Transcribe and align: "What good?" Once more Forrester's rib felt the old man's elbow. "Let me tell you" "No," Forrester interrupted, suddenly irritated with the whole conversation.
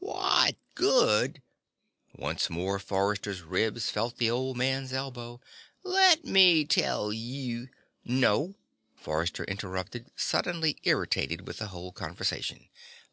"What 0.00 0.56
good?" 0.74 1.40
Once 2.18 2.50
more 2.50 2.80
Forrester's 2.80 3.42
rib 3.42 3.78
felt 3.78 4.16
the 4.18 4.28
old 4.28 4.56
man's 4.56 4.92
elbow. 4.92 5.40
"Let 5.84 6.24
me 6.24 6.64
tell 6.64 7.12
you" 7.12 7.68
"No," 8.24 8.56
Forrester 8.96 9.44
interrupted, 9.44 10.10
suddenly 10.16 10.78
irritated 10.82 11.46
with 11.46 11.58
the 11.58 11.68
whole 11.68 11.92
conversation. 11.92 12.70